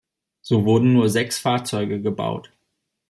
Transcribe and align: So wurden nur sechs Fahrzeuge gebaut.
So 0.41 0.65
wurden 0.65 0.93
nur 0.93 1.09
sechs 1.11 1.37
Fahrzeuge 1.37 2.01
gebaut. 2.01 2.51